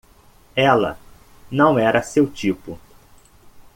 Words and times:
Ela 0.55 0.97
não 1.51 1.77
era 1.77 2.01
seu 2.01 2.25
tipo. 2.27 2.79